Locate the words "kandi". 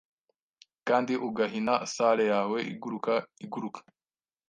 0.87-1.13